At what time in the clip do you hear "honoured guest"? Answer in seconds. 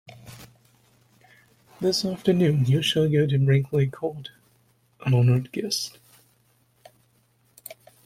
5.13-5.99